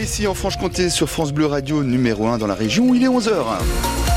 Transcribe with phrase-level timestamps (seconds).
[0.00, 4.09] Ici en Franche-Comté sur France Bleu Radio numéro 1 dans la région, il est 11h.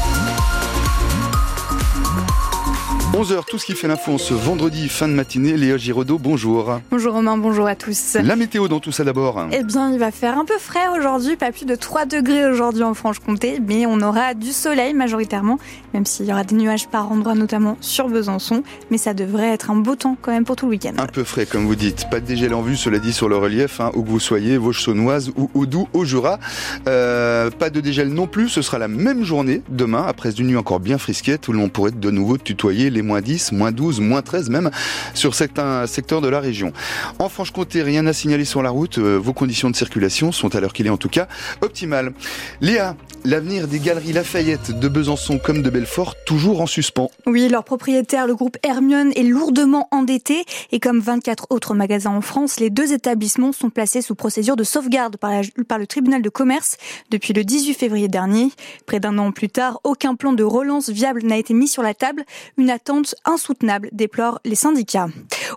[3.14, 5.56] 11h, tout ce qui fait l'info ce vendredi fin de matinée.
[5.56, 6.80] Léa Giraudot, bonjour.
[6.90, 8.16] Bonjour Romain, bonjour à tous.
[8.16, 9.48] La météo dans tout ça d'abord.
[9.52, 12.82] Eh bien, il va faire un peu frais aujourd'hui, pas plus de 3 degrés aujourd'hui
[12.82, 15.60] en Franche-Comté, mais on aura du soleil majoritairement,
[15.94, 18.64] même s'il y aura des nuages par endroits, notamment sur Besançon.
[18.90, 20.94] Mais ça devrait être un beau temps quand même pour tout le week-end.
[20.98, 22.10] Un peu frais, comme vous dites.
[22.10, 24.58] Pas de dégel en vue, cela dit, sur le relief, hein, où que vous soyez,
[24.58, 26.40] Vosges-Saunoise ou Audou, au Jura.
[26.88, 30.58] Euh, pas de dégel non plus, ce sera la même journée demain, après une nuit
[30.58, 34.22] encore bien frisquette, où l'on pourrait de nouveau tutoyer les moins 10, moins 12, moins
[34.22, 34.72] 13 même
[35.14, 36.74] sur certains secteurs de la région.
[37.20, 38.98] En Franche-Comté, rien à signaler sur la route.
[38.98, 41.28] Euh, vos conditions de circulation sont à l'heure qu'il est en tout cas
[41.62, 42.14] optimales.
[42.62, 42.96] Léa,
[43.26, 47.10] l'avenir des galeries Lafayette de Besançon comme de Belfort toujours en suspens.
[47.26, 52.22] Oui, leur propriétaire, le groupe Hermione, est lourdement endetté et comme 24 autres magasins en
[52.22, 55.32] France, les deux établissements sont placés sous procédure de sauvegarde par,
[55.68, 56.78] par le tribunal de commerce
[57.12, 58.52] depuis le 18 février dernier.
[58.86, 61.94] Près d'un an plus tard, aucun plan de relance viable n'a été mis sur la
[61.94, 62.24] table.
[62.58, 62.93] Une attente
[63.26, 65.08] insoutenable, déplorent les syndicats.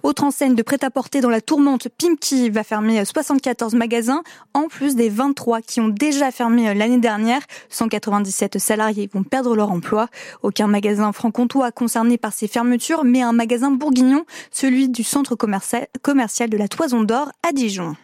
[0.02, 4.22] Autre enseigne de prêt-à-porter dans la tourmente, Pimki va fermer 74 magasins,
[4.54, 7.40] en plus des 23 qui ont déjà fermé l'année dernière.
[7.70, 10.08] 197 salariés vont perdre leur emploi.
[10.42, 16.50] Aucun magasin franc-comtois concerné par ces fermetures, mais un magasin bourguignon, celui du centre commercial
[16.50, 17.96] de la Toison d'Or à Dijon.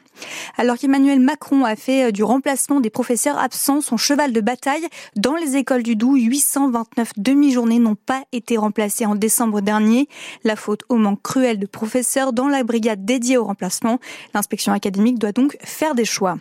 [0.56, 4.86] Alors qu'Emmanuel Macron a fait euh, du remplacement des professeurs absents son cheval de bataille,
[5.16, 10.08] dans les écoles du Doubs, 829 demi-journées n'ont pas été remplacées en décembre dernier.
[10.44, 13.98] La faute au manque cruel de professeurs dans la brigade dédiée au remplacement.
[14.34, 16.38] L'inspection académique doit donc faire des choix.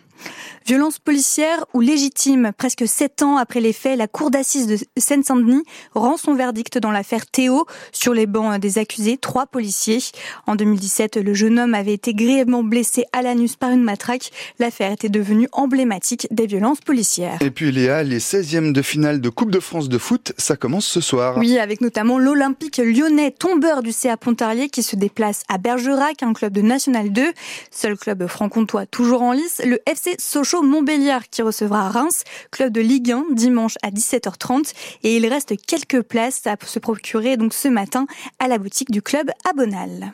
[0.66, 5.64] Violence policière ou légitime, presque sept ans après les faits, la cour d'assises de Seine-Saint-Denis
[5.96, 7.66] rend son verdict dans l'affaire Théo.
[7.92, 10.00] Sur les bancs des accusés, trois policiers.
[10.46, 14.32] En 2017, le jeune homme avait été grièvement blessé à l'anus par une matraque.
[14.60, 17.40] L'affaire était devenue emblématique des violences policières.
[17.42, 20.86] Et puis Léa, les 16e de finale de Coupe de France de foot, ça commence
[20.86, 21.38] ce soir.
[21.38, 26.34] Oui, avec notamment l'Olympique lyonnais, tombeur du CA Pontarlier, qui se déplace à Bergerac, un
[26.34, 27.24] club de National 2.
[27.72, 30.16] Seul club franc-comtois toujours en lice, le FC
[30.60, 34.74] Montbéliard qui recevra Reims, club de Ligue 1, dimanche à 17h30.
[35.04, 38.06] Et il reste quelques places à se procurer donc ce matin
[38.40, 40.12] à la boutique du club à Bonal.